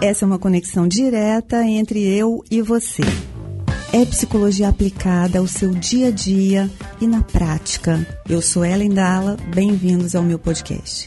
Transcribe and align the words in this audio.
Essa 0.00 0.24
é 0.24 0.26
uma 0.26 0.38
conexão 0.38 0.86
direta 0.86 1.64
entre 1.64 2.00
eu 2.00 2.44
e 2.48 2.62
você. 2.62 3.02
É 3.92 4.04
psicologia 4.04 4.68
aplicada 4.68 5.40
ao 5.40 5.48
seu 5.48 5.72
dia 5.72 6.06
a 6.06 6.10
dia 6.12 6.70
e 7.00 7.06
na 7.06 7.20
prática. 7.20 8.06
Eu 8.28 8.40
sou 8.40 8.64
Ellen 8.64 8.90
Dalla, 8.90 9.36
bem-vindos 9.52 10.14
ao 10.14 10.22
meu 10.22 10.38
podcast. 10.38 11.04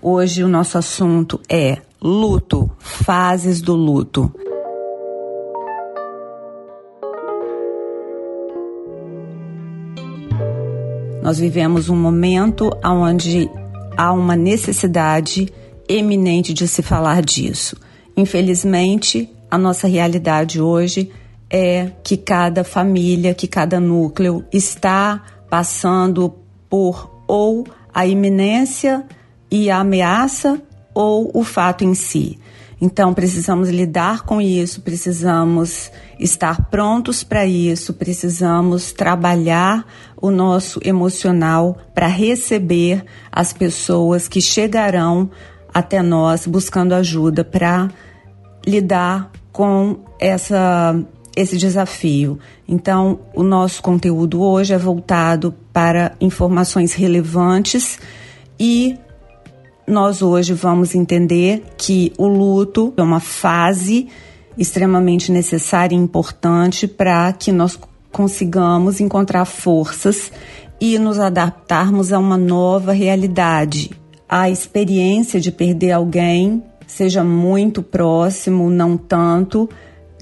Hoje 0.00 0.42
o 0.42 0.48
nosso 0.48 0.76
assunto 0.76 1.40
é 1.48 1.78
luto, 2.02 2.68
fases 2.80 3.60
do 3.60 3.76
luto. 3.76 4.34
Nós 11.22 11.38
vivemos 11.38 11.88
um 11.88 11.96
momento 11.96 12.70
onde 12.84 13.48
há 13.96 14.12
uma 14.12 14.34
necessidade 14.34 15.46
eminente 15.92 16.52
de 16.52 16.66
se 16.66 16.82
falar 16.82 17.22
disso. 17.22 17.76
Infelizmente, 18.16 19.28
a 19.50 19.58
nossa 19.58 19.86
realidade 19.86 20.60
hoje 20.60 21.10
é 21.50 21.90
que 22.02 22.16
cada 22.16 22.64
família, 22.64 23.34
que 23.34 23.46
cada 23.46 23.78
núcleo 23.78 24.44
está 24.52 25.22
passando 25.50 26.34
por 26.68 27.10
ou 27.26 27.66
a 27.92 28.06
iminência 28.06 29.04
e 29.50 29.70
a 29.70 29.80
ameaça 29.80 30.60
ou 30.94 31.30
o 31.34 31.44
fato 31.44 31.84
em 31.84 31.94
si. 31.94 32.38
Então, 32.80 33.14
precisamos 33.14 33.68
lidar 33.68 34.22
com 34.22 34.40
isso, 34.40 34.80
precisamos 34.80 35.88
estar 36.18 36.68
prontos 36.68 37.22
para 37.22 37.46
isso, 37.46 37.94
precisamos 37.94 38.90
trabalhar 38.90 39.86
o 40.20 40.32
nosso 40.32 40.80
emocional 40.82 41.78
para 41.94 42.08
receber 42.08 43.04
as 43.30 43.52
pessoas 43.52 44.26
que 44.26 44.40
chegarão 44.40 45.30
até 45.72 46.02
nós 46.02 46.46
buscando 46.46 46.92
ajuda 46.94 47.44
para 47.44 47.88
lidar 48.66 49.30
com 49.52 49.98
essa 50.18 50.94
esse 51.34 51.56
desafio. 51.56 52.38
Então, 52.68 53.20
o 53.34 53.42
nosso 53.42 53.82
conteúdo 53.82 54.42
hoje 54.42 54.74
é 54.74 54.78
voltado 54.78 55.54
para 55.72 56.12
informações 56.20 56.92
relevantes 56.92 57.98
e 58.60 58.98
nós 59.86 60.22
hoje 60.22 60.52
vamos 60.52 60.94
entender 60.94 61.62
que 61.76 62.12
o 62.18 62.26
luto 62.26 62.92
é 62.96 63.02
uma 63.02 63.20
fase 63.20 64.08
extremamente 64.56 65.32
necessária 65.32 65.96
e 65.96 65.98
importante 65.98 66.86
para 66.86 67.32
que 67.32 67.50
nós 67.50 67.78
consigamos 68.10 69.00
encontrar 69.00 69.46
forças 69.46 70.30
e 70.78 70.98
nos 70.98 71.18
adaptarmos 71.18 72.12
a 72.12 72.18
uma 72.18 72.36
nova 72.36 72.92
realidade. 72.92 74.01
A 74.34 74.48
experiência 74.48 75.38
de 75.38 75.52
perder 75.52 75.90
alguém, 75.92 76.62
seja 76.86 77.22
muito 77.22 77.82
próximo, 77.82 78.70
não 78.70 78.96
tanto, 78.96 79.68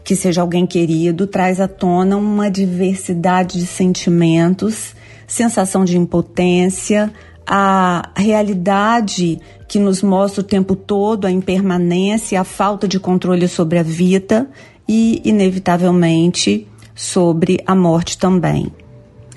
que 0.02 0.16
seja 0.16 0.40
alguém 0.40 0.66
querido, 0.66 1.28
traz 1.28 1.60
à 1.60 1.68
tona 1.68 2.16
uma 2.16 2.50
diversidade 2.50 3.60
de 3.60 3.66
sentimentos, 3.66 4.96
sensação 5.28 5.84
de 5.84 5.96
impotência, 5.96 7.12
a 7.46 8.10
realidade 8.16 9.38
que 9.68 9.78
nos 9.78 10.02
mostra 10.02 10.40
o 10.40 10.44
tempo 10.44 10.74
todo 10.74 11.24
a 11.24 11.30
impermanência, 11.30 12.40
a 12.40 12.42
falta 12.42 12.88
de 12.88 12.98
controle 12.98 13.46
sobre 13.46 13.78
a 13.78 13.82
vida 13.84 14.50
e, 14.88 15.22
inevitavelmente, 15.24 16.66
sobre 16.96 17.62
a 17.64 17.76
morte 17.76 18.18
também. 18.18 18.72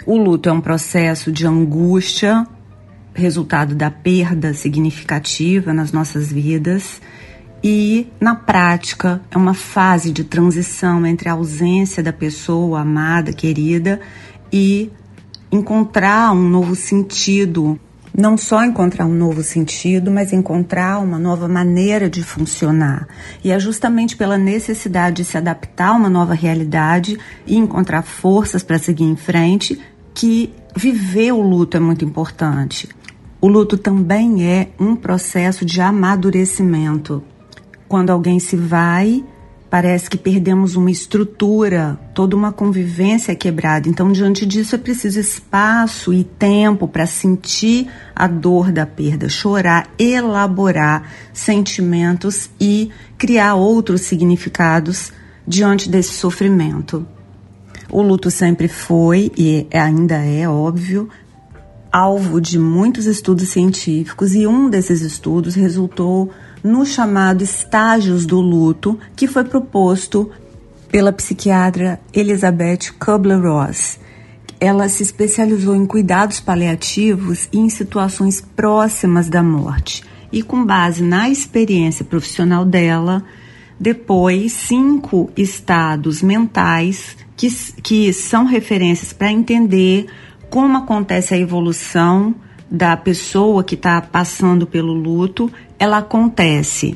O 0.08 0.18
luto 0.18 0.50
é 0.50 0.52
um 0.52 0.62
processo 0.62 1.32
de 1.32 1.46
angústia, 1.46 2.48
resultado 3.14 3.76
da 3.76 3.92
perda 3.92 4.54
significativa 4.54 5.74
nas 5.74 5.92
nossas 5.92 6.32
vidas. 6.32 7.02
E, 7.64 8.08
na 8.20 8.36
prática, 8.36 9.22
é 9.32 9.38
uma 9.38 9.54
fase 9.54 10.12
de 10.12 10.24
transição 10.24 11.06
entre 11.06 11.30
a 11.30 11.34
ausência 11.34 12.04
da 12.04 12.12
pessoa 12.12 12.82
amada, 12.82 13.32
querida, 13.32 14.02
e 14.52 14.92
encontrar 15.52 16.34
um 16.34 16.50
novo 16.50 16.76
sentido 16.76 17.80
não 18.16 18.38
só 18.38 18.64
encontrar 18.64 19.08
um 19.08 19.14
novo 19.14 19.42
sentido, 19.42 20.12
mas 20.12 20.32
encontrar 20.32 21.00
uma 21.00 21.18
nova 21.18 21.48
maneira 21.48 22.08
de 22.08 22.22
funcionar. 22.22 23.08
E 23.44 23.52
é 23.52 23.60
justamente 23.60 24.16
pela 24.16 24.38
necessidade 24.38 25.18
de 25.18 25.26
se 25.26 25.36
adaptar 25.36 25.90
a 25.90 25.94
uma 25.94 26.10
nova 26.10 26.36
realidade 26.36 27.18
e 27.48 27.58
encontrar 27.58 28.04
forças 28.04 28.62
para 28.62 28.78
seguir 28.78 29.06
em 29.06 29.16
frente 29.16 29.82
que 30.14 30.54
viver 30.76 31.32
o 31.32 31.42
luto 31.42 31.76
é 31.76 31.80
muito 31.80 32.06
importante. 32.06 32.88
O 33.44 33.48
luto 33.50 33.78
também 33.78 34.48
é 34.48 34.70
um 34.80 34.96
processo 34.96 35.66
de 35.66 35.82
amadurecimento. 35.82 37.22
Quando 37.90 38.10
alguém 38.10 38.40
se 38.40 38.56
vai, 38.56 39.22
Parece 39.70 40.08
que 40.08 40.20
perdemos 40.20 40.76
uma 40.76 40.92
estrutura, 40.92 42.00
toda 42.14 42.36
uma 42.36 42.52
convivência 42.52 43.32
é 43.32 43.36
quebrada. 43.36 43.90
Então, 43.90 44.12
diante 44.12 44.46
disso, 44.46 44.76
é 44.76 44.78
preciso 44.78 45.20
espaço 45.20 46.14
e 46.14 46.24
tempo 46.24 46.88
para 46.88 47.08
sentir 47.08 47.88
a 48.16 48.28
dor 48.28 48.72
da 48.72 48.86
perda, 48.86 49.28
chorar, 49.28 49.90
elaborar 49.98 51.12
sentimentos 51.34 52.52
e 52.62 52.92
criar 53.18 53.56
outros 53.56 54.02
significados 54.02 55.12
diante 55.48 55.90
desse 55.90 56.14
sofrimento. 56.14 57.04
O 57.90 58.04
luto 58.04 58.30
sempre 58.30 58.68
foi 58.68 59.32
e 59.36 59.66
ainda 59.74 60.18
é 60.18 60.48
óbvio 60.48 61.10
alvo 61.94 62.42
de 62.42 62.58
muitos 62.58 63.06
estudos 63.06 63.50
científicos 63.50 64.34
e 64.34 64.48
um 64.48 64.68
desses 64.68 65.02
estudos 65.02 65.54
resultou 65.54 66.32
no 66.64 66.84
chamado 66.84 67.44
Estágios 67.44 68.26
do 68.26 68.42
Luto, 68.42 68.98
que 69.16 69.28
foi 69.28 69.44
proposto 69.44 70.32
pela 70.90 71.14
psiquiatra 71.14 72.02
Elizabeth 72.12 72.94
Kubler-Ross. 73.00 74.00
Ela 74.60 74.90
se 74.90 75.04
especializou 75.04 75.76
em 75.76 75.86
cuidados 75.86 76.40
paliativos 76.40 77.48
e 77.54 77.60
em 77.60 77.70
situações 77.70 78.42
próximas 78.42 79.30
da 79.30 79.44
morte. 79.44 80.04
E 80.32 80.42
com 80.42 80.66
base 80.66 81.04
na 81.04 81.30
experiência 81.30 82.04
profissional 82.04 82.66
dela, 82.66 83.24
depois 83.80 84.52
cinco 84.52 85.30
estados 85.38 86.24
mentais 86.24 87.16
que, 87.38 87.50
que 87.84 88.14
são 88.14 88.46
referências 88.46 89.14
para 89.14 89.32
entender 89.32 90.08
como 90.54 90.78
acontece 90.78 91.34
a 91.34 91.38
evolução 91.40 92.36
da 92.70 92.96
pessoa 92.96 93.64
que 93.64 93.74
está 93.74 94.00
passando 94.00 94.68
pelo 94.68 94.94
luto, 94.94 95.52
ela 95.80 95.98
acontece. 95.98 96.96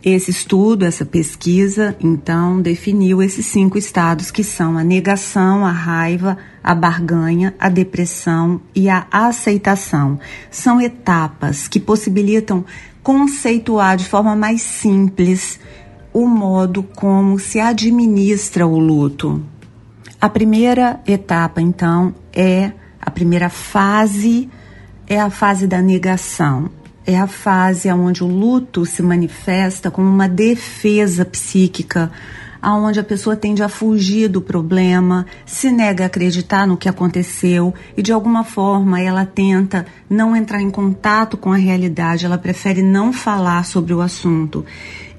Esse 0.00 0.30
estudo, 0.30 0.84
essa 0.84 1.04
pesquisa, 1.04 1.96
então, 2.00 2.62
definiu 2.62 3.20
esses 3.20 3.46
cinco 3.46 3.76
estados 3.76 4.30
que 4.30 4.44
são 4.44 4.78
a 4.78 4.84
negação, 4.84 5.66
a 5.66 5.72
raiva, 5.72 6.38
a 6.62 6.72
barganha, 6.72 7.52
a 7.58 7.68
depressão 7.68 8.60
e 8.72 8.88
a 8.88 9.08
aceitação. 9.10 10.20
São 10.48 10.80
etapas 10.80 11.66
que 11.66 11.80
possibilitam 11.80 12.64
conceituar 13.02 13.96
de 13.96 14.04
forma 14.04 14.36
mais 14.36 14.62
simples 14.62 15.58
o 16.12 16.28
modo 16.28 16.84
como 16.84 17.40
se 17.40 17.58
administra 17.58 18.68
o 18.68 18.78
luto. 18.78 19.42
A 20.22 20.28
primeira 20.28 21.00
etapa, 21.04 21.60
então, 21.60 22.14
é 22.32 22.70
a 23.00 23.10
primeira 23.10 23.48
fase 23.48 24.48
é 25.04 25.20
a 25.20 25.28
fase 25.28 25.66
da 25.66 25.82
negação. 25.82 26.70
É 27.04 27.18
a 27.18 27.26
fase 27.26 27.90
onde 27.90 28.22
o 28.22 28.28
luto 28.28 28.86
se 28.86 29.02
manifesta 29.02 29.90
como 29.90 30.08
uma 30.08 30.28
defesa 30.28 31.24
psíquica, 31.24 32.12
aonde 32.62 33.00
a 33.00 33.02
pessoa 33.04 33.34
tende 33.34 33.64
a 33.64 33.68
fugir 33.68 34.28
do 34.28 34.40
problema, 34.40 35.26
se 35.44 35.72
nega 35.72 36.04
a 36.04 36.06
acreditar 36.06 36.68
no 36.68 36.76
que 36.76 36.88
aconteceu 36.88 37.74
e 37.96 38.00
de 38.00 38.12
alguma 38.12 38.44
forma 38.44 39.00
ela 39.00 39.26
tenta 39.26 39.84
não 40.08 40.36
entrar 40.36 40.62
em 40.62 40.70
contato 40.70 41.36
com 41.36 41.52
a 41.52 41.56
realidade, 41.56 42.24
ela 42.24 42.38
prefere 42.38 42.80
não 42.80 43.12
falar 43.12 43.64
sobre 43.64 43.92
o 43.92 44.00
assunto 44.00 44.64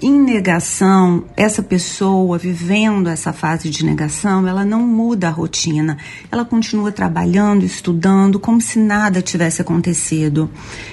em 0.02 0.20
negação, 0.20 1.24
essa 1.38 1.64
pessoa 1.64 2.38
vivendo 2.38 3.08
essa 3.08 3.32
fase 3.32 3.70
de 3.70 3.86
negação, 3.86 4.48
ela 4.48 4.66
não 4.66 4.82
muda 4.82 5.28
a 5.28 5.32
rotina. 5.32 5.98
Ela 6.32 6.44
continua 6.44 6.92
trabalhando, 6.92 7.64
estudando, 7.64 8.40
como 8.40 8.60
se 8.60 8.80
nada 8.80 9.22
tivesse 9.22 9.62
acontecido. 9.62 10.50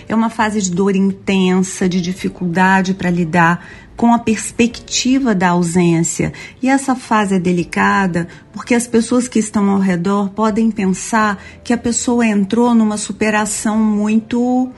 É 0.09 0.15
uma 0.15 0.31
fase 0.31 0.61
de 0.61 0.71
dor 0.71 0.95
intensa, 0.95 1.89
de 1.89 2.01
dificuldade 2.01 2.95
para 2.95 3.11
lidar 3.11 3.67
com 3.97 4.15
a 4.15 4.19
perspectiva 4.19 5.35
da 5.35 5.51
ausência. 5.51 6.33
E 6.63 6.69
essa 6.69 6.95
fase 6.95 7.35
é 7.35 7.39
delicada 7.39 8.29
porque 8.53 8.75
as 8.75 8.87
pessoas 8.87 9.29
que 9.29 9.39
estão 9.39 9.69
ao 9.69 9.79
redor 9.79 10.31
podem 10.31 10.71
pensar 10.71 11.39
que 11.63 11.73
a 11.73 11.77
pessoa 11.77 12.27
entrou 12.27 12.75
numa 12.75 12.97
superação 12.97 13.77
muito 13.77 14.71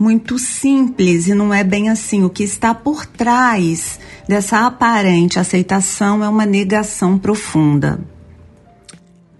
muito 0.00 0.38
simples 0.38 1.28
e 1.28 1.34
não 1.34 1.52
é 1.52 1.62
bem 1.62 1.90
assim. 1.90 2.24
O 2.24 2.30
que 2.30 2.42
está 2.42 2.74
por 2.74 3.04
trás 3.04 4.00
dessa 4.26 4.66
aparente 4.66 5.38
aceitação 5.38 6.24
é 6.24 6.28
uma 6.28 6.46
negação 6.46 7.18
profunda. 7.18 8.00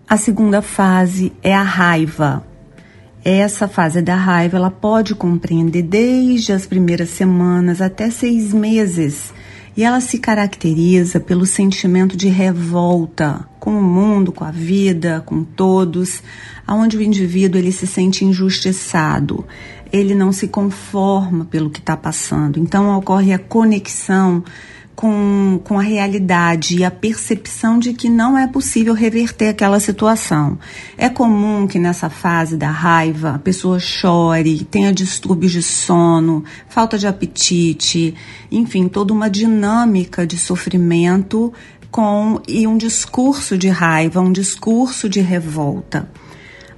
A 0.06 0.18
segunda 0.18 0.60
fase 0.60 1.32
é 1.42 1.54
a 1.54 1.62
raiva. 1.62 2.44
Essa 3.24 3.66
fase 3.66 4.02
da 4.02 4.14
raiva 4.14 4.58
ela 4.58 4.70
pode 4.70 5.14
compreender 5.14 5.82
desde 5.82 6.52
as 6.52 6.66
primeiras 6.66 7.08
semanas 7.08 7.80
até 7.80 8.10
seis 8.10 8.52
meses 8.52 9.32
e 9.80 9.82
ela 9.82 10.02
se 10.02 10.18
caracteriza 10.18 11.18
pelo 11.18 11.46
sentimento 11.46 12.14
de 12.14 12.28
revolta 12.28 13.48
com 13.58 13.70
o 13.70 13.82
mundo, 13.82 14.30
com 14.30 14.44
a 14.44 14.50
vida, 14.50 15.22
com 15.24 15.42
todos, 15.42 16.22
aonde 16.66 16.98
o 16.98 17.02
indivíduo 17.02 17.58
ele 17.58 17.72
se 17.72 17.86
sente 17.86 18.22
injustiçado, 18.22 19.42
ele 19.90 20.14
não 20.14 20.32
se 20.32 20.48
conforma 20.48 21.46
pelo 21.46 21.70
que 21.70 21.78
está 21.78 21.96
passando. 21.96 22.60
Então 22.60 22.94
ocorre 22.94 23.32
a 23.32 23.38
conexão 23.38 24.44
com, 25.00 25.58
com 25.64 25.78
a 25.78 25.82
realidade 25.82 26.76
e 26.76 26.84
a 26.84 26.90
percepção 26.90 27.78
de 27.78 27.94
que 27.94 28.06
não 28.06 28.36
é 28.36 28.46
possível 28.46 28.92
reverter 28.92 29.48
aquela 29.48 29.80
situação. 29.80 30.58
É 30.98 31.08
comum 31.08 31.66
que 31.66 31.78
nessa 31.78 32.10
fase 32.10 32.54
da 32.54 32.70
raiva 32.70 33.30
a 33.30 33.38
pessoa 33.38 33.80
chore, 33.80 34.62
tenha 34.62 34.92
distúrbios 34.92 35.52
de 35.52 35.62
sono, 35.62 36.44
falta 36.68 36.98
de 36.98 37.06
apetite, 37.06 38.14
enfim, 38.52 38.88
toda 38.88 39.14
uma 39.14 39.30
dinâmica 39.30 40.26
de 40.26 40.38
sofrimento 40.38 41.50
com 41.90 42.38
e 42.46 42.66
um 42.66 42.76
discurso 42.76 43.56
de 43.56 43.70
raiva, 43.70 44.20
um 44.20 44.30
discurso 44.30 45.08
de 45.08 45.20
revolta. 45.22 46.10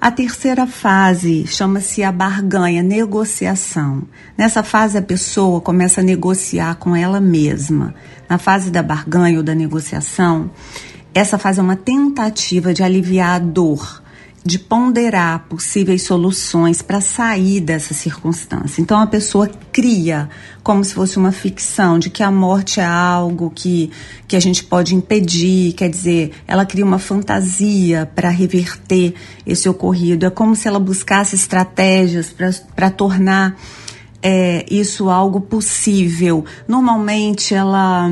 A 0.02 0.10
terceira 0.10 0.66
fase 0.66 1.46
chama-se 1.46 2.02
a 2.02 2.10
barganha, 2.10 2.82
negociação. 2.82 4.02
Nessa 4.36 4.60
fase, 4.64 4.98
a 4.98 5.02
pessoa 5.02 5.60
começa 5.60 6.00
a 6.00 6.02
negociar 6.02 6.74
com 6.74 6.96
ela 6.96 7.20
mesma. 7.20 7.94
Na 8.28 8.36
fase 8.36 8.68
da 8.68 8.82
barganha 8.82 9.38
ou 9.38 9.44
da 9.44 9.54
negociação, 9.54 10.50
essa 11.14 11.38
fase 11.38 11.60
é 11.60 11.62
uma 11.62 11.76
tentativa 11.76 12.74
de 12.74 12.82
aliviar 12.82 13.36
a 13.36 13.38
dor, 13.38 14.01
de 14.44 14.58
ponderar 14.58 15.46
possíveis 15.48 16.02
soluções 16.02 16.82
para 16.82 17.00
sair 17.00 17.60
dessa 17.60 17.94
circunstância. 17.94 18.82
Então 18.82 18.98
a 18.98 19.06
pessoa 19.06 19.48
cria 19.70 20.28
como 20.62 20.84
se 20.84 20.94
fosse 20.94 21.16
uma 21.16 21.30
ficção 21.30 21.98
de 21.98 22.10
que 22.10 22.22
a 22.22 22.30
morte 22.30 22.80
é 22.80 22.84
algo 22.84 23.52
que, 23.54 23.90
que 24.26 24.34
a 24.34 24.40
gente 24.40 24.64
pode 24.64 24.94
impedir, 24.94 25.72
quer 25.74 25.88
dizer, 25.88 26.32
ela 26.46 26.66
cria 26.66 26.84
uma 26.84 26.98
fantasia 26.98 28.10
para 28.14 28.30
reverter 28.30 29.14
esse 29.46 29.68
ocorrido. 29.68 30.26
É 30.26 30.30
como 30.30 30.56
se 30.56 30.66
ela 30.66 30.80
buscasse 30.80 31.36
estratégias 31.36 32.34
para 32.74 32.90
tornar 32.90 33.56
é, 34.22 34.64
isso 34.68 35.08
algo 35.08 35.40
possível. 35.40 36.44
Normalmente 36.66 37.54
ela 37.54 38.10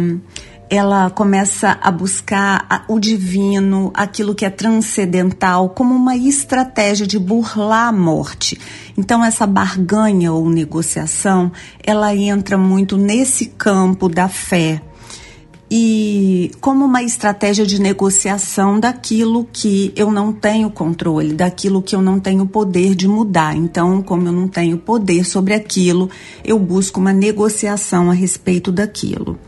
ela 0.71 1.11
começa 1.11 1.77
a 1.83 1.91
buscar 1.91 2.85
o 2.87 3.01
divino, 3.01 3.91
aquilo 3.93 4.37
que 4.37 4.45
é 4.45 4.51
transcendental, 4.51 5.71
como 5.71 5.93
uma 5.93 6.17
estratégia 6.17 7.07
de 7.09 7.19
burlar 7.19 7.89
a 7.89 7.93
morte. 7.93 8.57
Então 8.97 9.25
essa 9.25 9.49
barganha 9.49 10.33
ou 10.33 10.49
negociação, 10.49 11.51
ela 11.83 12.15
entra 12.15 12.57
muito 12.57 12.97
nesse 12.97 13.47
campo 13.47 14.09
da 14.09 14.29
fé 14.29 14.81
e 15.73 16.51
como 16.61 16.85
uma 16.85 17.03
estratégia 17.03 17.65
de 17.65 17.81
negociação 17.81 18.81
daquilo 18.81 19.49
que 19.53 19.93
eu 19.95 20.11
não 20.11 20.33
tenho 20.33 20.69
controle, 20.69 21.33
daquilo 21.33 21.81
que 21.81 21.95
eu 21.95 22.03
não 22.03 22.19
tenho 22.19 22.45
poder 22.45 22.97
de 22.97 23.07
mudar. 23.07 23.57
Então, 23.57 24.03
como 24.03 24.27
eu 24.27 24.33
não 24.33 24.49
tenho 24.49 24.77
poder 24.79 25.25
sobre 25.25 25.55
aquilo, 25.55 26.11
eu 26.45 26.59
busco 26.59 26.99
uma 26.99 27.13
negociação 27.13 28.11
a 28.11 28.15
respeito 28.15 28.73
daquilo. 28.73 29.39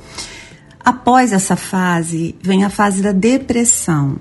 Após 0.84 1.32
essa 1.32 1.54
fase, 1.54 2.34
vem 2.42 2.64
a 2.64 2.70
fase 2.70 3.02
da 3.02 3.12
depressão. 3.12 4.16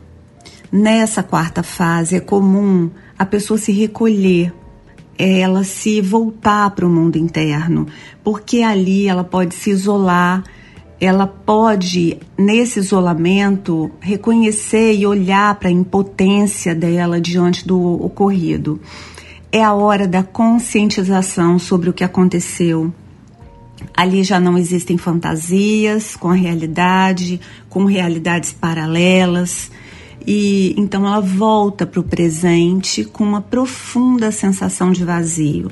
Nessa 0.71 1.23
quarta 1.23 1.63
fase, 1.63 2.15
é 2.15 2.19
comum 2.19 2.89
a 3.17 3.25
pessoa 3.25 3.57
se 3.57 3.71
recolher, 3.71 4.53
ela 5.17 5.63
se 5.63 6.01
voltar 6.01 6.69
para 6.71 6.85
o 6.85 6.89
mundo 6.89 7.17
interno, 7.17 7.87
porque 8.23 8.61
ali 8.61 9.07
ela 9.07 9.23
pode 9.23 9.55
se 9.55 9.71
isolar, 9.71 10.43
ela 10.99 11.25
pode, 11.25 12.17
nesse 12.37 12.79
isolamento, 12.79 13.89
reconhecer 13.99 14.93
e 14.93 15.05
olhar 15.05 15.55
para 15.55 15.67
a 15.67 15.71
impotência 15.71 16.75
dela 16.75 17.19
diante 17.19 17.67
do 17.67 17.79
ocorrido. 18.03 18.79
É 19.51 19.63
a 19.63 19.73
hora 19.73 20.07
da 20.07 20.21
conscientização 20.21 21.57
sobre 21.57 21.89
o 21.89 21.93
que 21.93 22.03
aconteceu, 22.03 22.93
Ali 23.95 24.23
já 24.23 24.39
não 24.39 24.57
existem 24.57 24.97
fantasias 24.97 26.15
com 26.15 26.29
a 26.29 26.33
realidade, 26.33 27.39
com 27.69 27.85
realidades 27.85 28.51
paralelas. 28.51 29.71
E 30.25 30.73
então 30.77 31.05
ela 31.05 31.19
volta 31.19 31.85
para 31.85 31.99
o 31.99 32.03
presente 32.03 33.03
com 33.03 33.23
uma 33.23 33.41
profunda 33.41 34.31
sensação 34.31 34.91
de 34.91 35.03
vazio. 35.03 35.69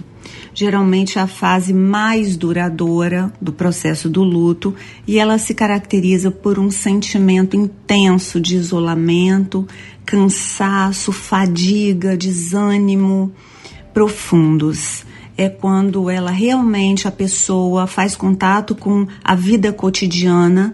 Geralmente 0.53 1.17
é 1.17 1.21
a 1.21 1.27
fase 1.27 1.73
mais 1.73 2.35
duradoura 2.35 3.31
do 3.39 3.53
processo 3.53 4.09
do 4.09 4.23
luto 4.23 4.75
e 5.07 5.17
ela 5.17 5.37
se 5.37 5.53
caracteriza 5.53 6.31
por 6.31 6.59
um 6.59 6.69
sentimento 6.69 7.55
intenso 7.55 8.39
de 8.39 8.55
isolamento, 8.55 9.67
cansaço, 10.05 11.11
fadiga, 11.11 12.17
desânimo 12.17 13.31
profundos 13.93 15.05
é 15.39 15.47
quando 15.47 16.09
ela 16.09 16.31
realmente, 16.31 17.07
a 17.07 17.11
pessoa, 17.11 17.87
faz 17.87 18.13
contato 18.13 18.75
com 18.75 19.07
a 19.23 19.35
vida 19.35 19.71
cotidiana 19.71 20.73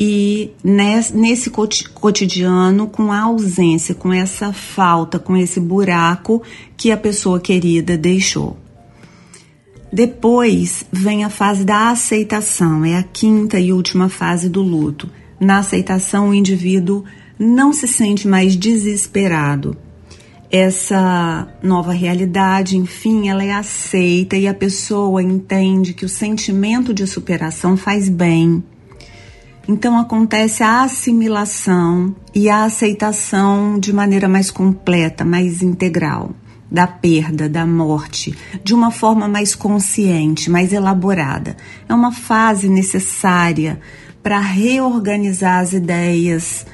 e 0.00 0.50
nesse 0.64 1.50
cotidiano, 1.50 2.86
com 2.86 3.12
a 3.12 3.20
ausência, 3.20 3.94
com 3.94 4.10
essa 4.10 4.50
falta, 4.50 5.18
com 5.18 5.36
esse 5.36 5.60
buraco 5.60 6.42
que 6.74 6.90
a 6.90 6.96
pessoa 6.96 7.38
querida 7.38 7.98
deixou. 7.98 8.56
Depois 9.92 10.86
vem 10.90 11.22
a 11.22 11.28
fase 11.28 11.62
da 11.62 11.90
aceitação, 11.90 12.86
é 12.86 12.96
a 12.96 13.02
quinta 13.02 13.60
e 13.60 13.74
última 13.74 14.08
fase 14.08 14.48
do 14.48 14.62
luto. 14.62 15.10
Na 15.38 15.58
aceitação, 15.58 16.30
o 16.30 16.34
indivíduo 16.34 17.04
não 17.38 17.74
se 17.74 17.86
sente 17.86 18.26
mais 18.26 18.56
desesperado, 18.56 19.76
essa 20.50 21.46
nova 21.62 21.92
realidade, 21.92 22.76
enfim, 22.76 23.28
ela 23.28 23.44
é 23.44 23.52
aceita 23.52 24.36
e 24.36 24.48
a 24.48 24.54
pessoa 24.54 25.22
entende 25.22 25.92
que 25.92 26.04
o 26.04 26.08
sentimento 26.08 26.94
de 26.94 27.06
superação 27.06 27.76
faz 27.76 28.08
bem. 28.08 28.62
Então 29.68 29.98
acontece 29.98 30.62
a 30.62 30.82
assimilação 30.82 32.16
e 32.34 32.48
a 32.48 32.64
aceitação 32.64 33.78
de 33.78 33.92
maneira 33.92 34.26
mais 34.26 34.50
completa, 34.50 35.24
mais 35.24 35.62
integral 35.62 36.30
da 36.70 36.86
perda, 36.86 37.48
da 37.48 37.66
morte, 37.66 38.34
de 38.62 38.74
uma 38.74 38.90
forma 38.90 39.28
mais 39.28 39.54
consciente, 39.54 40.50
mais 40.50 40.72
elaborada. 40.72 41.56
É 41.88 41.94
uma 41.94 42.12
fase 42.12 42.68
necessária 42.68 43.80
para 44.22 44.38
reorganizar 44.38 45.60
as 45.60 45.72
ideias, 45.72 46.66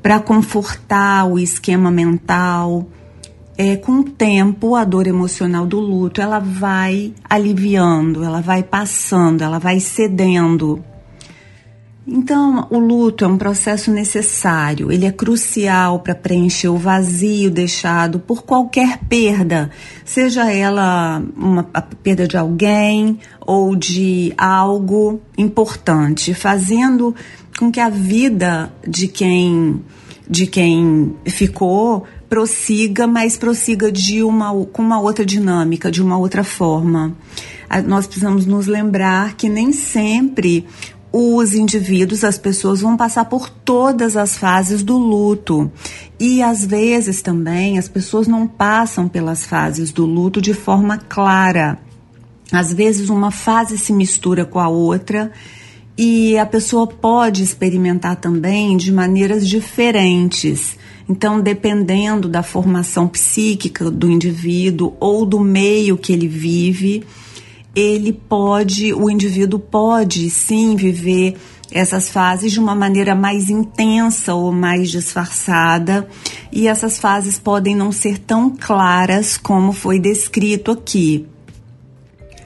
para 0.00 0.18
confortar 0.18 1.24
o 1.24 1.38
esquema 1.38 1.90
mental 1.90 2.88
é, 3.56 3.76
com 3.76 4.00
o 4.00 4.04
tempo, 4.04 4.74
a 4.74 4.84
dor 4.84 5.06
emocional 5.06 5.66
do 5.66 5.78
luto, 5.78 6.20
ela 6.20 6.38
vai 6.38 7.12
aliviando, 7.28 8.24
ela 8.24 8.40
vai 8.40 8.62
passando, 8.62 9.42
ela 9.42 9.58
vai 9.58 9.78
cedendo. 9.78 10.82
Então, 12.04 12.66
o 12.68 12.80
luto 12.80 13.24
é 13.24 13.28
um 13.28 13.38
processo 13.38 13.92
necessário, 13.92 14.90
ele 14.90 15.06
é 15.06 15.12
crucial 15.12 16.00
para 16.00 16.16
preencher 16.16 16.68
o 16.68 16.76
vazio 16.76 17.48
deixado 17.48 18.18
por 18.18 18.42
qualquer 18.42 18.98
perda, 19.08 19.70
seja 20.04 20.50
ela 20.52 21.22
uma 21.36 21.68
a 21.72 21.80
perda 21.80 22.26
de 22.26 22.36
alguém 22.36 23.20
ou 23.40 23.76
de 23.76 24.34
algo 24.36 25.20
importante, 25.38 26.34
fazendo 26.34 27.14
com 27.56 27.70
que 27.70 27.78
a 27.78 27.88
vida 27.88 28.72
de 28.86 29.06
quem 29.06 29.80
de 30.28 30.46
quem 30.46 31.14
ficou 31.26 32.04
prossiga, 32.32 33.06
mas 33.06 33.36
prossiga 33.36 33.92
de 33.92 34.22
uma, 34.22 34.54
com 34.72 34.80
uma 34.80 34.98
outra 34.98 35.22
dinâmica, 35.22 35.90
de 35.90 36.00
uma 36.00 36.16
outra 36.16 36.42
forma. 36.42 37.14
Nós 37.86 38.06
precisamos 38.06 38.46
nos 38.46 38.66
lembrar 38.66 39.34
que 39.34 39.50
nem 39.50 39.70
sempre 39.70 40.66
os 41.12 41.52
indivíduos, 41.52 42.24
as 42.24 42.38
pessoas 42.38 42.80
vão 42.80 42.96
passar 42.96 43.26
por 43.26 43.50
todas 43.50 44.16
as 44.16 44.38
fases 44.38 44.82
do 44.82 44.96
luto. 44.96 45.70
E 46.18 46.42
às 46.42 46.64
vezes 46.64 47.20
também 47.20 47.76
as 47.76 47.86
pessoas 47.86 48.26
não 48.26 48.46
passam 48.46 49.08
pelas 49.08 49.44
fases 49.44 49.92
do 49.92 50.06
luto 50.06 50.40
de 50.40 50.54
forma 50.54 50.96
clara. 50.96 51.78
Às 52.50 52.72
vezes 52.72 53.10
uma 53.10 53.30
fase 53.30 53.76
se 53.76 53.92
mistura 53.92 54.46
com 54.46 54.58
a 54.58 54.68
outra 54.68 55.30
e 55.98 56.38
a 56.38 56.46
pessoa 56.46 56.86
pode 56.86 57.42
experimentar 57.42 58.16
também 58.16 58.74
de 58.78 58.90
maneiras 58.90 59.46
diferentes. 59.46 60.80
Então, 61.08 61.40
dependendo 61.40 62.28
da 62.28 62.42
formação 62.42 63.08
psíquica 63.08 63.90
do 63.90 64.10
indivíduo 64.10 64.94
ou 65.00 65.26
do 65.26 65.40
meio 65.40 65.96
que 65.96 66.12
ele 66.12 66.28
vive, 66.28 67.04
ele 67.74 68.12
pode, 68.12 68.92
o 68.92 69.10
indivíduo 69.10 69.58
pode 69.58 70.28
sim 70.30 70.76
viver 70.76 71.36
essas 71.70 72.10
fases 72.10 72.52
de 72.52 72.60
uma 72.60 72.74
maneira 72.74 73.14
mais 73.14 73.48
intensa 73.48 74.34
ou 74.34 74.52
mais 74.52 74.90
disfarçada, 74.90 76.06
e 76.52 76.68
essas 76.68 76.98
fases 76.98 77.38
podem 77.38 77.74
não 77.74 77.90
ser 77.90 78.18
tão 78.18 78.50
claras 78.50 79.38
como 79.38 79.72
foi 79.72 79.98
descrito 79.98 80.70
aqui. 80.70 81.26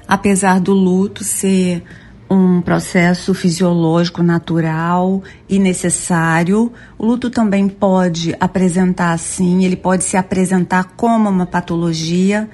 Apesar 0.07 0.61
do 0.61 0.73
luto 0.73 1.25
ser 1.25 1.83
um 2.29 2.61
processo 2.61 3.33
fisiológico 3.35 4.23
natural 4.23 5.23
e 5.49 5.59
necessário. 5.59 6.73
O 6.99 7.07
luto 7.07 7.31
também 7.31 7.69
pode 7.69 8.35
apresentar 8.41 9.13
assim, 9.13 9.65
ele 9.65 9.77
pode 9.77 10.05
se 10.05 10.17
apresentar 10.17 10.93
como 10.97 11.29
uma 11.29 11.47
patologia 11.47 12.49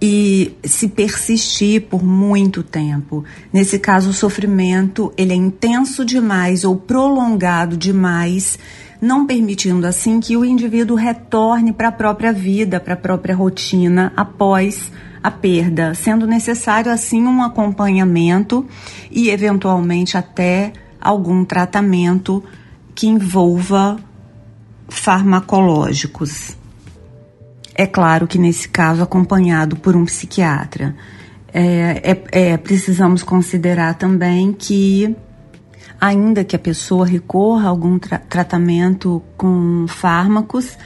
e 0.00 0.54
se 0.64 0.88
persistir 0.88 1.82
por 1.82 2.04
muito 2.04 2.62
tempo. 2.62 3.24
Nesse 3.52 3.78
caso, 3.78 4.10
o 4.10 4.14
sofrimento 4.14 5.12
ele 5.16 5.32
é 5.32 5.36
intenso 5.36 6.04
demais 6.04 6.64
ou 6.64 6.76
prolongado 6.76 7.76
demais, 7.76 8.58
não 9.00 9.26
permitindo 9.26 9.86
assim 9.86 10.20
que 10.20 10.36
o 10.36 10.44
indivíduo 10.44 10.96
retorne 10.96 11.72
para 11.72 11.88
a 11.88 11.92
própria 11.92 12.32
vida, 12.32 12.78
para 12.78 12.94
a 12.94 12.98
própria 12.98 13.34
rotina 13.34 14.12
após 14.16 14.90
a 15.26 15.30
perda, 15.32 15.92
sendo 15.92 16.24
necessário 16.24 16.92
assim 16.92 17.26
um 17.26 17.42
acompanhamento 17.42 18.64
e 19.10 19.28
eventualmente 19.28 20.16
até 20.16 20.72
algum 21.00 21.44
tratamento 21.44 22.44
que 22.94 23.08
envolva 23.08 23.96
farmacológicos. 24.88 26.56
É 27.74 27.88
claro 27.88 28.28
que 28.28 28.38
nesse 28.38 28.68
caso 28.68 29.02
acompanhado 29.02 29.74
por 29.74 29.96
um 29.96 30.04
psiquiatra. 30.04 30.94
É, 31.52 32.22
é, 32.30 32.50
é, 32.52 32.56
precisamos 32.56 33.24
considerar 33.24 33.94
também 33.94 34.52
que, 34.52 35.12
ainda 36.00 36.44
que 36.44 36.54
a 36.54 36.58
pessoa 36.60 37.04
recorra 37.04 37.66
a 37.66 37.70
algum 37.70 37.98
tra 37.98 38.18
tratamento 38.18 39.20
com 39.36 39.86
fármacos, 39.88 40.78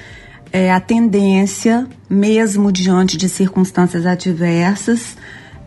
é, 0.53 0.73
a 0.73 0.81
tendência, 0.81 1.87
mesmo 2.09 2.73
diante 2.73 3.17
de 3.17 3.29
circunstâncias 3.29 4.05
adversas, 4.05 5.17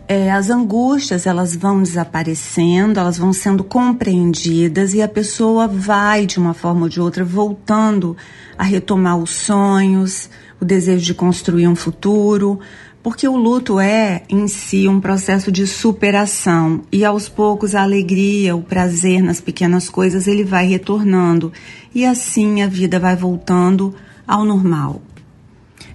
é, 0.06 0.30
as 0.30 0.50
angústias 0.50 1.26
elas 1.26 1.56
vão 1.56 1.82
desaparecendo, 1.82 3.00
elas 3.00 3.16
vão 3.16 3.32
sendo 3.32 3.64
compreendidas 3.64 4.92
e 4.92 5.00
a 5.00 5.08
pessoa 5.08 5.66
vai, 5.66 6.26
de 6.26 6.38
uma 6.38 6.52
forma 6.52 6.82
ou 6.82 6.88
de 6.88 7.00
outra, 7.00 7.24
voltando 7.24 8.14
a 8.58 8.64
retomar 8.64 9.16
os 9.16 9.30
sonhos, 9.30 10.28
o 10.60 10.64
desejo 10.64 11.04
de 11.04 11.14
construir 11.14 11.66
um 11.66 11.74
futuro, 11.74 12.60
porque 13.02 13.26
o 13.26 13.36
luto 13.36 13.80
é, 13.80 14.22
em 14.28 14.46
si, 14.46 14.86
um 14.88 15.00
processo 15.00 15.50
de 15.50 15.66
superação. 15.66 16.82
E 16.92 17.04
aos 17.04 17.28
poucos 17.28 17.74
a 17.74 17.82
alegria, 17.82 18.54
o 18.54 18.62
prazer 18.62 19.22
nas 19.22 19.40
pequenas 19.40 19.88
coisas 19.88 20.26
ele 20.26 20.44
vai 20.44 20.66
retornando. 20.66 21.52
E 21.94 22.04
assim 22.04 22.62
a 22.62 22.66
vida 22.66 22.98
vai 22.98 23.16
voltando 23.16 23.94
ao 24.26 24.44
normal. 24.44 25.02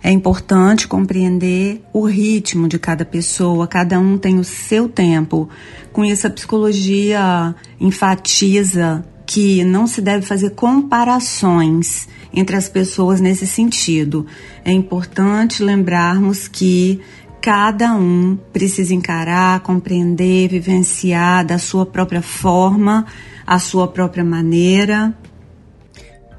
É 0.01 0.11
importante 0.11 0.87
compreender 0.87 1.83
o 1.91 2.05
ritmo 2.05 2.67
de 2.67 2.79
cada 2.79 3.03
pessoa, 3.03 3.67
cada 3.67 3.99
um 3.99 4.17
tem 4.17 4.39
o 4.39 4.43
seu 4.43 4.87
tempo. 4.87 5.49
Com 5.91 6.05
isso, 6.05 6.25
a 6.25 6.29
psicologia 6.29 7.53
enfatiza 7.79 9.05
que 9.25 9.63
não 9.63 9.85
se 9.85 10.01
deve 10.01 10.25
fazer 10.25 10.51
comparações 10.51 12.07
entre 12.33 12.55
as 12.55 12.69
pessoas 12.69 13.19
nesse 13.19 13.45
sentido. 13.45 14.25
É 14.63 14.71
importante 14.71 15.61
lembrarmos 15.61 16.47
que 16.47 17.01
cada 17.41 17.93
um 17.93 18.37
precisa 18.53 18.93
encarar, 18.93 19.59
compreender, 19.59 20.47
vivenciar 20.47 21.45
da 21.45 21.57
sua 21.57 21.85
própria 21.85 22.21
forma, 22.21 23.05
a 23.45 23.59
sua 23.59 23.87
própria 23.87 24.23
maneira 24.23 25.13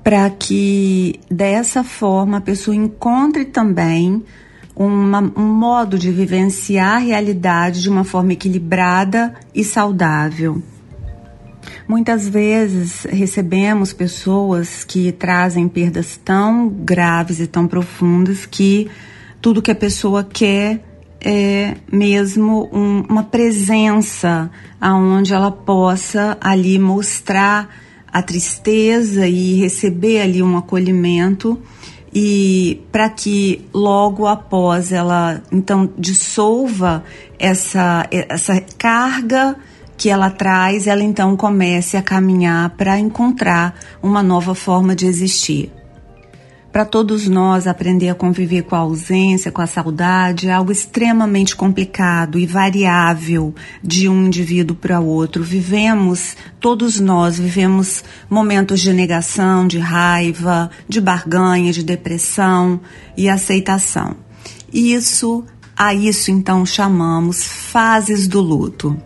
para 0.02 0.28
que 0.30 1.21
dessa 1.30 1.85
forma 1.85 2.38
a 2.38 2.40
pessoa 2.40 2.75
encontre 2.75 3.45
também 3.45 4.25
uma, 4.75 5.21
um 5.37 5.52
modo 5.52 5.99
de 5.99 6.11
vivenciar 6.11 6.97
a 6.97 6.99
realidade 6.99 7.83
de 7.83 7.90
uma 7.90 8.04
forma 8.04 8.33
equilibrada 8.33 9.35
e 9.54 9.62
saudável. 9.62 10.62
Muitas 11.87 12.28
vezes 12.28 13.04
recebemos 13.04 13.92
pessoas 13.92 14.85
que 14.85 15.12
trazem 15.12 15.69
perdas 15.69 16.16
tão 16.16 16.69
graves 16.69 17.40
e 17.40 17.47
tão 17.47 17.66
profundas 17.66 18.47
que 18.47 18.88
tudo 19.40 19.61
que 19.61 19.71
a 19.71 19.75
pessoa 19.75 20.25
quer 20.25 20.83
é 21.21 21.75
mesmo 21.92 22.71
um, 22.73 23.00
uma 23.09 23.25
presença 23.25 24.50
aonde 24.80 25.35
ela 25.35 25.50
possa 25.50 26.38
ali 26.40 26.78
mostrar 26.78 27.69
a 28.12 28.23
tristeza 28.23 29.26
e 29.26 29.55
receber 29.55 30.21
ali 30.21 30.43
um 30.43 30.57
acolhimento 30.57 31.59
e 32.12 32.83
para 32.90 33.09
que 33.09 33.64
logo 33.73 34.26
após 34.26 34.90
ela 34.90 35.40
então 35.52 35.88
dissolva 35.97 37.05
essa 37.38 38.07
essa 38.11 38.61
carga 38.76 39.57
que 39.97 40.09
ela 40.09 40.31
traz, 40.31 40.87
ela 40.87 41.02
então 41.02 41.37
comece 41.37 41.95
a 41.95 42.02
caminhar 42.02 42.71
para 42.71 42.99
encontrar 42.99 43.75
uma 44.02 44.23
nova 44.23 44.55
forma 44.55 44.97
de 44.97 45.07
existir. 45.07 45.71
Para 46.73 46.85
todos 46.85 47.27
nós, 47.27 47.67
aprender 47.67 48.11
a 48.11 48.15
conviver 48.15 48.62
com 48.62 48.77
a 48.77 48.81
ausência, 48.81 49.50
com 49.50 49.61
a 49.61 49.67
saudade, 49.67 50.47
é 50.47 50.53
algo 50.53 50.71
extremamente 50.71 51.57
complicado 51.57 52.39
e 52.39 52.47
variável 52.47 53.53
de 53.83 54.09
um 54.09 54.27
indivíduo 54.27 54.77
para 54.77 55.00
outro. 55.00 55.43
Vivemos, 55.43 56.37
todos 56.61 57.00
nós 57.00 57.41
vivemos 57.41 58.05
momentos 58.29 58.81
de 58.81 58.93
negação, 58.93 59.67
de 59.67 59.81
raiva, 59.81 60.71
de 60.89 61.00
barganha, 61.00 61.73
de 61.73 61.83
depressão 61.83 62.81
e 63.17 63.29
aceitação. 63.29 64.15
Isso, 64.73 65.45
a 65.77 65.93
isso 65.93 66.31
então 66.31 66.65
chamamos 66.65 67.45
fases 67.45 68.29
do 68.29 68.41
luto. 68.41 68.97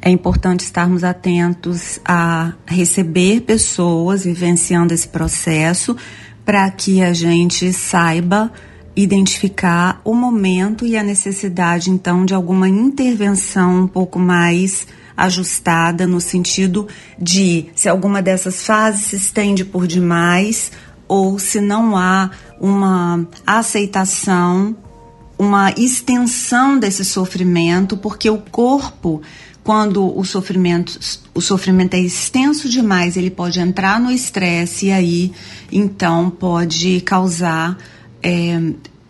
É 0.00 0.10
importante 0.10 0.60
estarmos 0.60 1.02
atentos 1.02 1.98
a 2.04 2.52
receber 2.64 3.40
pessoas 3.40 4.22
vivenciando 4.22 4.94
esse 4.94 5.08
processo 5.08 5.96
para 6.48 6.70
que 6.70 7.02
a 7.02 7.12
gente 7.12 7.70
saiba 7.74 8.50
identificar 8.96 10.00
o 10.02 10.14
momento 10.14 10.86
e 10.86 10.96
a 10.96 11.02
necessidade, 11.02 11.90
então, 11.90 12.24
de 12.24 12.32
alguma 12.32 12.66
intervenção 12.66 13.82
um 13.82 13.86
pouco 13.86 14.18
mais 14.18 14.86
ajustada 15.14 16.06
no 16.06 16.22
sentido 16.22 16.88
de 17.20 17.66
se 17.74 17.86
alguma 17.86 18.22
dessas 18.22 18.64
fases 18.64 19.08
se 19.08 19.16
estende 19.16 19.62
por 19.62 19.86
demais 19.86 20.72
ou 21.06 21.38
se 21.38 21.60
não 21.60 21.94
há 21.94 22.30
uma 22.58 23.26
aceitação, 23.46 24.74
uma 25.38 25.70
extensão 25.72 26.78
desse 26.78 27.04
sofrimento, 27.04 27.94
porque 27.94 28.30
o 28.30 28.38
corpo 28.38 29.20
quando 29.68 30.18
o 30.18 30.24
sofrimento, 30.24 30.98
o 31.34 31.42
sofrimento 31.42 31.92
é 31.92 32.00
extenso 32.00 32.70
demais, 32.70 33.18
ele 33.18 33.28
pode 33.28 33.60
entrar 33.60 34.00
no 34.00 34.10
estresse 34.10 34.86
e 34.86 34.90
aí 34.90 35.32
então 35.70 36.30
pode 36.30 37.02
causar 37.02 37.76
é, 38.22 38.58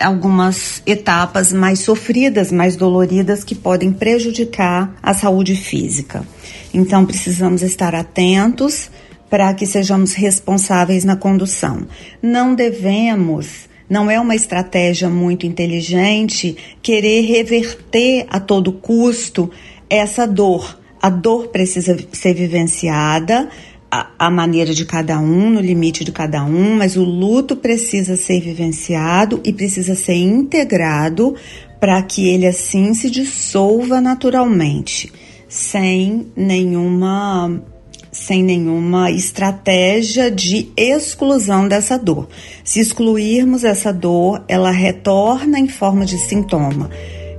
algumas 0.00 0.82
etapas 0.84 1.52
mais 1.52 1.78
sofridas, 1.78 2.50
mais 2.50 2.74
doloridas 2.74 3.44
que 3.44 3.54
podem 3.54 3.92
prejudicar 3.92 4.96
a 5.00 5.14
saúde 5.14 5.54
física. 5.54 6.26
Então 6.74 7.06
precisamos 7.06 7.62
estar 7.62 7.94
atentos 7.94 8.90
para 9.30 9.54
que 9.54 9.64
sejamos 9.64 10.12
responsáveis 10.12 11.04
na 11.04 11.14
condução. 11.14 11.86
Não 12.20 12.52
devemos 12.52 13.68
não 13.88 14.10
é 14.10 14.20
uma 14.20 14.34
estratégia 14.34 15.08
muito 15.08 15.46
inteligente 15.46 16.56
querer 16.82 17.22
reverter 17.22 18.26
a 18.28 18.38
todo 18.38 18.70
custo 18.70 19.50
essa 19.90 20.26
dor. 20.26 20.78
A 21.00 21.08
dor 21.08 21.48
precisa 21.48 21.96
ser 22.12 22.34
vivenciada, 22.34 23.48
a, 23.90 24.30
maneira 24.30 24.74
de 24.74 24.84
cada 24.84 25.18
um, 25.18 25.50
no 25.50 25.60
limite 25.60 26.04
de 26.04 26.12
cada 26.12 26.44
um, 26.44 26.76
mas 26.76 26.96
o 26.96 27.04
luto 27.04 27.56
precisa 27.56 28.16
ser 28.16 28.40
vivenciado 28.40 29.40
e 29.44 29.52
precisa 29.52 29.94
ser 29.94 30.16
integrado 30.16 31.34
para 31.80 32.02
que 32.02 32.28
ele 32.28 32.46
assim 32.46 32.92
se 32.92 33.10
dissolva 33.10 34.00
naturalmente, 34.00 35.12
sem 35.48 36.26
nenhuma 36.36 37.62
sem 38.10 38.42
nenhuma 38.42 39.10
estratégia 39.10 40.30
de 40.30 40.72
exclusão 40.76 41.68
dessa 41.68 41.96
dor. 41.96 42.26
Se 42.64 42.80
excluirmos 42.80 43.64
essa 43.64 43.92
dor, 43.92 44.42
ela 44.48 44.70
retorna 44.70 45.58
em 45.58 45.68
forma 45.68 46.04
de 46.04 46.18
sintoma 46.18 46.90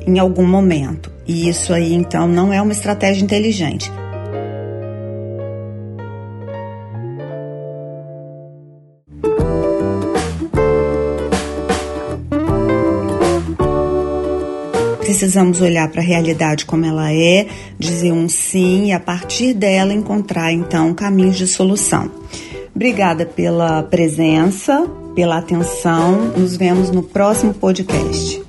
em 0.07 0.19
algum 0.19 0.47
momento. 0.47 1.11
E 1.29 1.47
isso 1.47 1.71
aí, 1.75 1.93
então, 1.93 2.27
não 2.27 2.51
é 2.51 2.59
uma 2.59 2.71
estratégia 2.71 3.23
inteligente. 3.23 3.91
Precisamos 15.01 15.61
olhar 15.61 15.87
para 15.91 16.01
a 16.01 16.03
realidade 16.03 16.65
como 16.65 16.83
ela 16.83 17.13
é, 17.13 17.45
dizer 17.77 18.11
um 18.11 18.27
sim 18.27 18.87
e 18.87 18.91
a 18.91 18.99
partir 18.99 19.53
dela 19.53 19.93
encontrar 19.93 20.51
então 20.51 20.95
caminhos 20.95 21.37
de 21.37 21.45
solução. 21.45 22.09
Obrigada 22.75 23.27
pela 23.27 23.83
presença, 23.83 24.89
pela 25.13 25.37
atenção. 25.37 26.31
Nos 26.35 26.57
vemos 26.57 26.89
no 26.89 27.03
próximo 27.03 27.53
podcast. 27.53 28.48